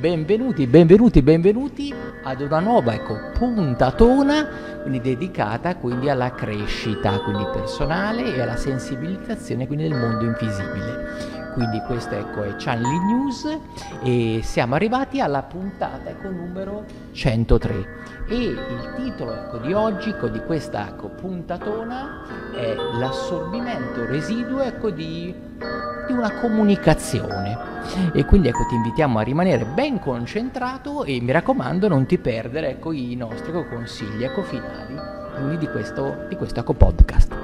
[0.00, 8.34] benvenuti, benvenuti, benvenuti ad una nuova ecco, puntatona quindi dedicata quindi alla crescita quindi personale
[8.34, 11.39] e alla sensibilizzazione quindi del mondo invisibile.
[11.52, 13.58] Quindi questo ecco, è Channeling News
[14.02, 17.86] e siamo arrivati alla puntata ecco, numero 103
[18.28, 22.22] e il titolo ecco, di oggi, ecco, di questa ecco, puntatona
[22.54, 25.34] è l'assorbimento residuo ecco, di,
[26.06, 27.68] di una comunicazione.
[28.12, 32.70] E quindi ecco ti invitiamo a rimanere ben concentrato e mi raccomando non ti perdere
[32.70, 34.94] ecco i nostri ecco, consigli ecco finali
[35.34, 37.34] quindi di questo, di questo ecco podcast.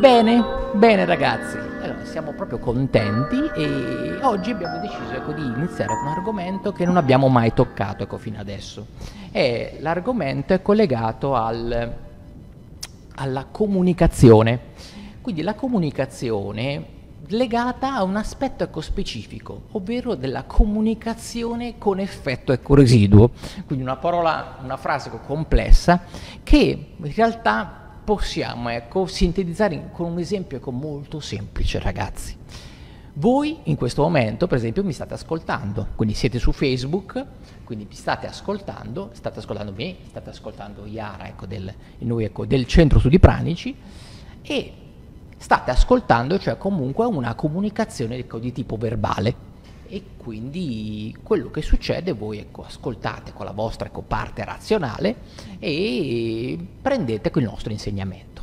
[0.00, 0.42] Bene
[0.74, 6.12] bene ragazzi allora siamo proprio contenti e oggi abbiamo deciso ecco, di iniziare con un
[6.12, 8.86] argomento che non abbiamo mai toccato ecco fino adesso
[9.30, 11.92] e l'argomento è collegato al,
[13.16, 14.60] alla comunicazione
[15.20, 16.92] quindi la comunicazione
[17.28, 23.30] legata a un aspetto ecco specifico, ovvero della comunicazione con effetto ecco residuo.
[23.66, 26.02] Quindi una parola, una frase ecco, complessa
[26.42, 32.36] che in realtà possiamo ecco, sintetizzare con un esempio ecco, molto semplice, ragazzi.
[33.16, 37.24] Voi in questo momento, per esempio, mi state ascoltando, quindi siete su Facebook,
[37.62, 42.66] quindi mi state ascoltando, state ascoltando me, state ascoltando Iara ecco, del, noi ecco, del
[42.66, 43.74] Centro Studi Pranici
[44.42, 44.72] e
[45.36, 49.52] state ascoltando, cioè comunque una comunicazione ecco, di tipo verbale
[49.94, 55.14] e quindi quello che succede voi ecco, ascoltate con la vostra ecco, parte razionale
[55.60, 58.42] e prendete il nostro insegnamento.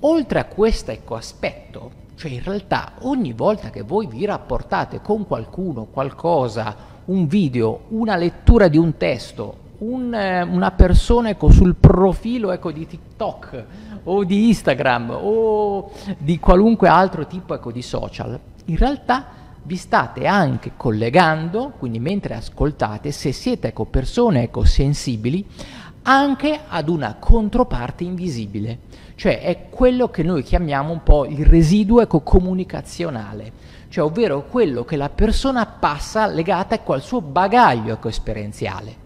[0.00, 5.26] Oltre a questo ecco, aspetto, cioè in realtà ogni volta che voi vi rapportate con
[5.26, 10.14] qualcuno, qualcosa, un video, una lettura di un testo, un,
[10.50, 13.64] una persona ecco, sul profilo ecco, di TikTok
[14.04, 20.26] o di Instagram o di qualunque altro tipo ecco, di social, in realtà vi state
[20.26, 25.44] anche collegando, quindi mentre ascoltate, se siete ecco, persone ecco, sensibili,
[26.02, 28.78] anche ad una controparte invisibile,
[29.16, 33.50] cioè è quello che noi chiamiamo un po' il residuo ecco, comunicazionale,
[33.88, 39.04] cioè ovvero quello che la persona passa legata ecco, al suo bagaglio ecco, esperienziale.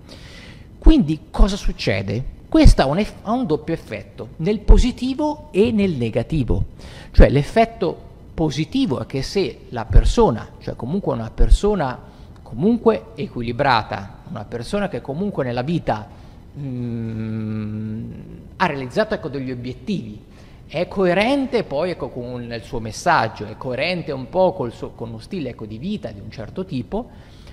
[0.78, 2.38] Quindi cosa succede?
[2.50, 6.64] Questo ha un, eff- ha un doppio effetto, nel positivo e nel negativo.
[7.12, 8.08] Cioè l'effetto
[8.40, 12.00] positivo è che se la persona, cioè comunque una persona
[12.42, 16.08] comunque equilibrata, una persona che comunque nella vita
[16.54, 18.10] mh, mm,
[18.56, 20.24] ha realizzato ecco, degli obiettivi,
[20.66, 25.18] è coerente poi ecco, con il suo messaggio, è coerente un po' suo, con uno
[25.18, 27.10] stile ecco, di vita di un certo tipo,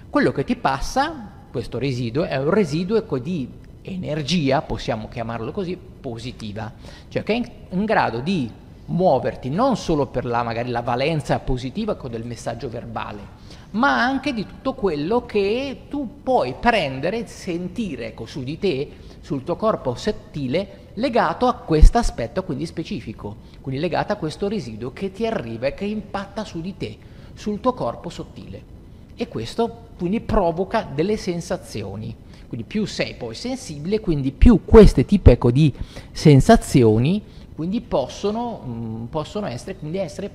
[0.09, 3.49] quello che ti passa, questo residuo, è un residuo ecco, di
[3.81, 6.71] energia, possiamo chiamarlo così, positiva,
[7.09, 8.49] cioè che è in, grado di
[8.87, 13.35] muoverti non solo per la, magari, la valenza positiva del messaggio verbale,
[13.71, 18.89] ma anche di tutto quello che tu puoi prendere, sentire ecco, su di te,
[19.21, 24.93] sul tuo corpo sottile, legato a questo aspetto quindi specifico, quindi legato a questo residuo
[24.93, 26.97] che ti arriva e che impatta su di te,
[27.33, 28.75] sul tuo corpo sottile.
[29.15, 32.15] E questo quindi provoca delle sensazioni
[32.47, 35.73] quindi più sei poi sensibile, quindi più queste tipi ecco, di
[36.11, 37.21] sensazioni
[37.57, 40.31] quindi possono, mm, possono essere, quindi essere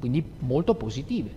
[0.00, 1.30] quindi molto positive.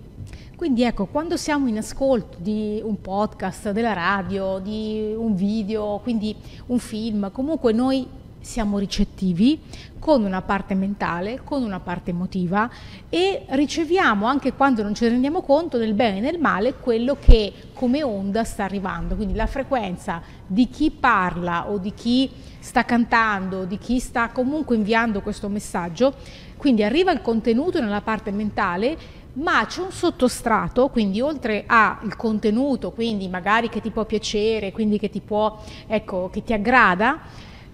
[0.55, 6.33] Quindi ecco, quando siamo in ascolto di un podcast, della radio, di un video, quindi
[6.67, 8.07] un film, comunque noi
[8.39, 9.59] siamo ricettivi
[9.99, 12.69] con una parte mentale, con una parte emotiva
[13.09, 17.51] e riceviamo anche quando non ci rendiamo conto nel bene e nel male quello che
[17.73, 22.29] come onda sta arrivando, quindi la frequenza di chi parla o di chi
[22.59, 26.13] sta cantando, di chi sta comunque inviando questo messaggio,
[26.57, 32.91] quindi arriva il contenuto nella parte mentale ma c'è un sottostrato, quindi oltre al contenuto,
[32.91, 37.19] quindi magari che ti può piacere, quindi che ti può, ecco, che ti aggrada,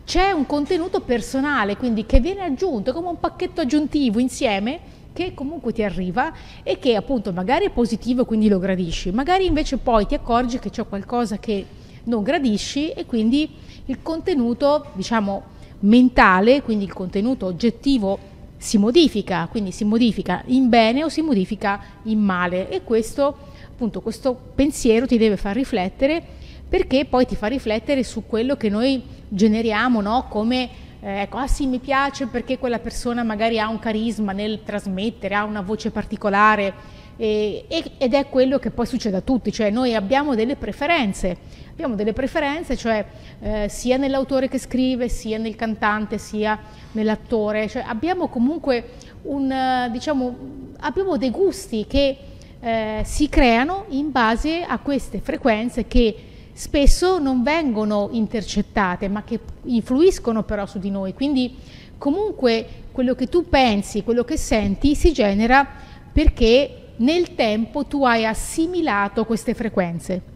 [0.05, 5.71] c'è un contenuto personale, quindi che viene aggiunto come un pacchetto aggiuntivo insieme che comunque
[5.71, 6.31] ti arriva
[6.61, 10.69] e che appunto magari è positivo quindi lo gradisci, magari invece poi ti accorgi che
[10.69, 11.65] c'è qualcosa che
[12.05, 13.49] non gradisci e quindi
[13.85, 15.43] il contenuto, diciamo,
[15.81, 18.17] mentale, quindi il contenuto oggettivo
[18.57, 24.01] si modifica, quindi si modifica in bene o si modifica in male e questo appunto
[24.01, 26.23] questo pensiero ti deve far riflettere
[26.67, 30.27] perché poi ti fa riflettere su quello che noi generiamo no?
[30.29, 30.69] come
[31.01, 35.35] eh, ecco, ah sì mi piace perché quella persona magari ha un carisma nel trasmettere,
[35.35, 36.73] ha una voce particolare
[37.17, 37.65] e,
[37.97, 41.37] ed è quello che poi succede a tutti, cioè noi abbiamo delle preferenze,
[41.71, 43.05] abbiamo delle preferenze cioè
[43.39, 46.59] eh, sia nell'autore che scrive, sia nel cantante, sia
[46.91, 48.91] nell'attore, cioè abbiamo comunque
[49.23, 50.37] un, diciamo,
[50.79, 52.17] abbiamo dei gusti che
[52.59, 56.15] eh, si creano in base a queste frequenze che
[56.51, 61.13] spesso non vengono intercettate, ma che influiscono però su di noi.
[61.13, 61.55] Quindi
[61.97, 65.67] comunque quello che tu pensi, quello che senti si genera
[66.11, 70.33] perché nel tempo tu hai assimilato queste frequenze.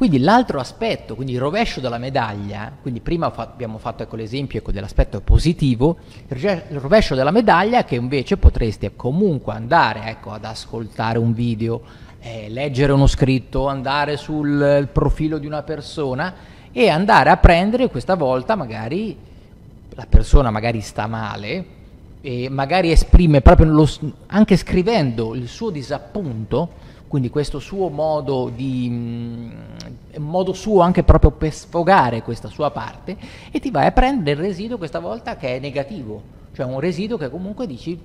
[0.00, 4.58] Quindi l'altro aspetto, quindi il rovescio della medaglia, quindi prima fa- abbiamo fatto ecco, l'esempio
[4.58, 5.98] ecco, dell'aspetto positivo,
[6.28, 11.82] il rovescio della medaglia che invece potresti comunque andare ecco, ad ascoltare un video,
[12.20, 16.34] eh, leggere uno scritto, andare sul profilo di una persona
[16.72, 19.14] e andare a prendere questa volta magari
[19.90, 21.78] la persona magari sta male
[22.50, 23.88] magari esprime proprio lo,
[24.26, 29.50] anche scrivendo il suo disappunto quindi questo suo modo di mm,
[30.18, 33.16] modo suo anche proprio per sfogare questa sua parte
[33.50, 36.22] e ti vai a prendere il residuo questa volta che è negativo,
[36.54, 37.98] cioè un residuo che comunque dici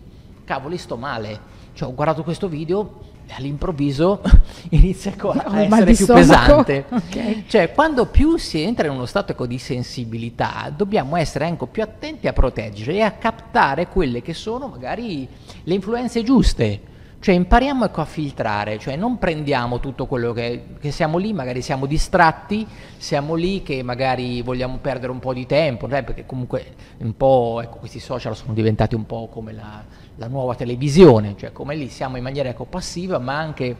[0.43, 1.39] cavoli sto male,
[1.73, 4.21] cioè ho guardato questo video e all'improvviso
[4.71, 6.85] inizia a, essere più pesante.
[7.05, 7.43] Okay.
[7.47, 11.83] Cioè, quando più si entra in uno stato ecco, di sensibilità, dobbiamo essere anche più
[11.83, 15.27] attenti a proteggere e a captare quelle che sono magari
[15.63, 16.93] le influenze giuste
[17.25, 21.63] cioè impariamo ecco, a filtrare, cioè non prendiamo tutto quello che, che, siamo lì, magari
[21.63, 22.67] siamo distratti,
[22.97, 27.77] siamo lì che magari vogliamo perdere un po' di tempo, perché comunque un po' ecco,
[27.77, 29.83] questi social sono diventati un po' come la,
[30.17, 33.75] la nuova televisione, cioè come lì siamo in maniera ecco, passiva, ma anche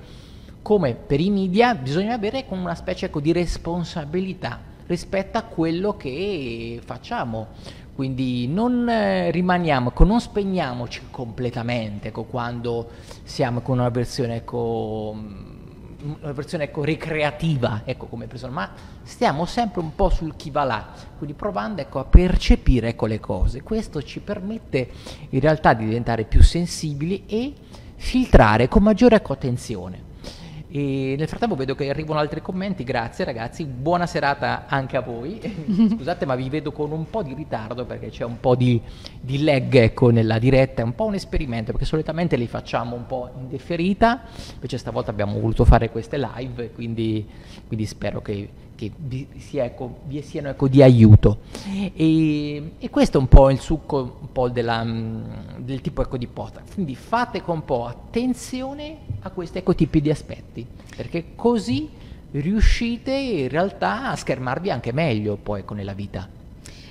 [0.64, 6.80] come per i media bisogna avere una specie ecco, di responsabilità rispetto a quello che
[6.84, 7.48] facciamo
[7.96, 12.90] quindi non eh, rimaniamo, ecco, non spegniamoci completamente ecco, quando
[13.24, 18.72] siamo con una versione, ecco, mm, una versione ecco, ricreativa ecco, come persona, ma
[19.02, 23.64] stiamo sempre un po' sul chi va là, quindi provando a percepire le cose.
[23.64, 24.90] Questo ci permette
[25.30, 27.54] in realtà di diventare più sensibili e
[27.96, 30.05] filtrare con maggiore attenzione.
[30.78, 35.40] E nel frattempo vedo che arrivano altri commenti, grazie ragazzi, buona serata anche a voi.
[35.96, 38.82] Scusate ma vi vedo con un po' di ritardo perché c'è un po' di,
[39.22, 43.06] di lag ecco, nella diretta, è un po' un esperimento perché solitamente li facciamo un
[43.06, 44.24] po' in deferita,
[44.56, 47.26] invece stavolta abbiamo voluto fare queste live, quindi,
[47.68, 51.40] quindi spero che che vi, sia, ecco, vi siano ecco, di aiuto.
[51.94, 55.24] E, e, questo è un po' il succo po della, mm,
[55.60, 56.74] del tipo ecco, di podcast.
[56.74, 61.90] Quindi fate con un po' attenzione a questi ecco, tipi di aspetti, perché così
[62.32, 66.28] riuscite in realtà a schermarvi anche meglio poi ecco, nella vita.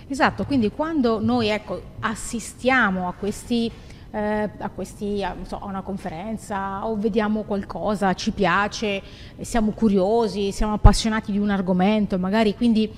[0.07, 3.71] Esatto, quindi quando noi ecco, assistiamo a questi
[4.15, 9.03] eh, a, questi, a, so, a, una conferenza o vediamo qualcosa, ci piace,
[9.41, 12.55] siamo curiosi, siamo appassionati di un argomento, magari.
[12.55, 12.89] Quindi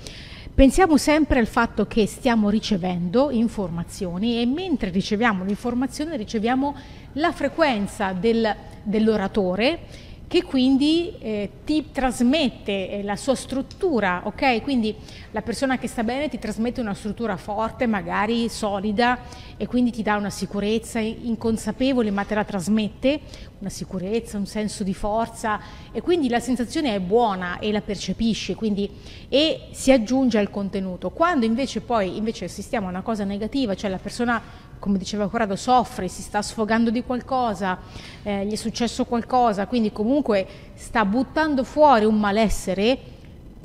[0.54, 6.74] pensiamo sempre al fatto che stiamo ricevendo informazioni e mentre riceviamo l'informazione riceviamo
[7.12, 14.60] la frequenza del, dell'oratore che quindi eh, ti trasmette eh, la sua struttura, ok?
[14.62, 14.94] Quindi
[15.30, 19.18] la persona che sta bene ti trasmette una struttura forte, magari solida
[19.56, 23.20] e quindi ti dà una sicurezza inconsapevole ma te la trasmette,
[23.60, 25.60] una sicurezza, un senso di forza
[25.92, 28.90] e quindi la sensazione è buona e la percepisci quindi,
[29.28, 31.10] e si aggiunge al contenuto.
[31.10, 34.42] Quando invece poi invece assistiamo a una cosa negativa, cioè la persona
[34.78, 37.78] come diceva Corrado, soffre, si sta sfogando di qualcosa,
[38.22, 42.98] eh, gli è successo qualcosa, quindi comunque sta buttando fuori un malessere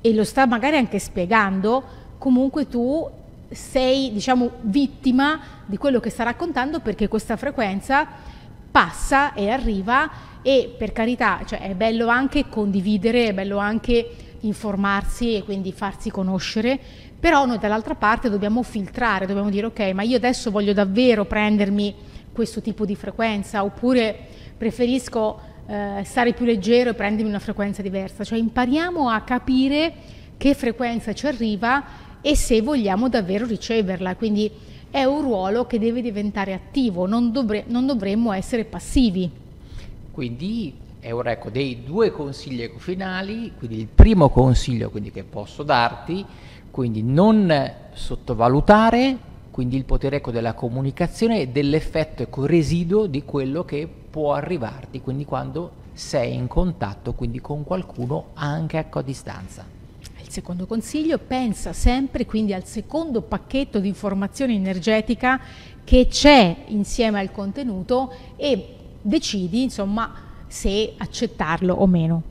[0.01, 1.83] e lo sta magari anche spiegando,
[2.17, 3.09] comunque tu
[3.49, 8.07] sei diciamo vittima di quello che sta raccontando perché questa frequenza
[8.71, 10.09] passa e arriva
[10.41, 16.09] e per carità cioè è bello anche condividere, è bello anche informarsi e quindi farsi
[16.09, 16.79] conoscere,
[17.21, 21.93] però noi dall'altra parte dobbiamo filtrare, dobbiamo dire ok, ma io adesso voglio davvero prendermi
[22.33, 23.63] questo tipo di frequenza?
[23.63, 24.17] Oppure
[24.57, 29.93] preferisco eh, stare più leggero e prendermi una frequenza diversa, cioè impariamo a capire
[30.35, 31.83] che frequenza ci arriva
[32.21, 34.51] e se vogliamo davvero riceverla, quindi
[34.89, 39.29] è un ruolo che deve diventare attivo, non, dovre- non dovremmo essere passivi.
[40.11, 45.61] Quindi è ora ecco, dei due consigli finali, quindi il primo consiglio quindi, che posso
[45.61, 46.25] darti
[46.71, 53.65] quindi non sottovalutare quindi il potere ecco, della comunicazione e dell'effetto ecco, residuo di quello
[53.65, 59.65] che può arrivarti, quindi quando sei in contatto quindi con qualcuno anche ecco, a distanza.
[60.21, 65.39] Il secondo consiglio, pensa sempre quindi al secondo pacchetto di informazione energetica
[65.83, 70.13] che c'è insieme al contenuto e decidi insomma
[70.47, 72.23] se accettarlo o meno.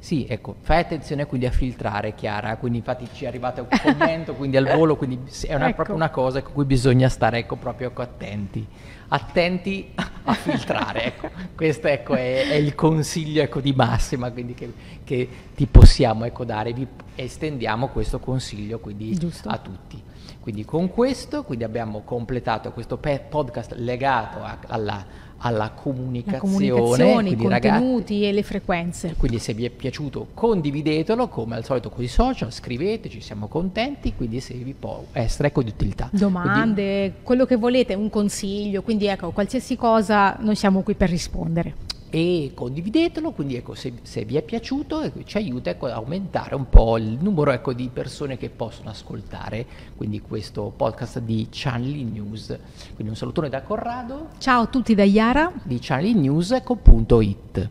[0.00, 4.34] Sì, ecco, fai attenzione quindi a filtrare Chiara, quindi infatti ci è arrivato un commento
[4.34, 5.74] quindi al volo, quindi è una, Ecco.
[5.74, 8.64] proprio una cosa con cui bisogna stare ecco, proprio ecco, attenti,
[9.08, 11.28] attenti a filtrare, ecco.
[11.56, 14.72] questo ecco, è, è il consiglio ecco, di massima quindi che,
[15.08, 20.02] che ti possiamo ecco, dare, vi estendiamo questo consiglio quindi a tutti.
[20.40, 25.04] Quindi con questo quindi abbiamo completato questo pe- podcast legato a- alla,
[25.38, 26.38] alla La comunicazione,
[26.68, 29.14] comunicazione, i quindi ragazzi, contenuti e le frequenze.
[29.16, 34.14] quindi se vi è piaciuto condividetelo come al solito con i social, scriveteci, siamo contenti,
[34.14, 36.08] quindi se vi può essere ecco di utilità.
[36.12, 41.86] Domande, quello che volete, un consiglio, quindi ecco, qualsiasi cosa noi siamo qui per rispondere.
[42.10, 46.54] E condividetelo, quindi ecco, se, se vi è piaciuto ecco, ci aiuta ecco, ad aumentare
[46.54, 52.04] un po' il numero ecco, di persone che possono ascoltare quindi questo podcast di Channel
[52.04, 52.46] News.
[52.94, 55.52] Quindi un salutone da Corrado Ciao a tutti da Iara.
[55.62, 57.70] di channelnews.it.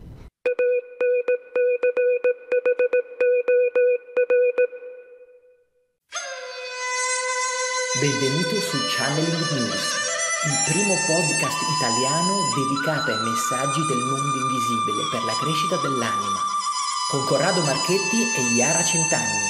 [8.00, 10.17] Benvenuto su Channeling News,
[10.48, 16.40] il primo podcast italiano dedicato ai messaggi del mondo invisibile per la crescita dell'anima,
[17.12, 19.44] con Corrado Marchetti e Iara Centanni.